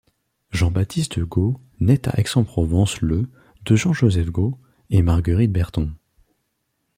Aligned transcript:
Jean-Baptiste 0.49 1.19
Gaut 1.19 1.61
naît 1.79 2.09
à 2.09 2.19
Aix-en-Provence 2.19 3.01
le 3.01 3.29
de 3.65 3.75
Jean-Joseph 3.75 4.31
Gaut 4.31 4.57
et 4.89 5.03
Marguerite 5.03 5.51
Berthon. 5.51 5.93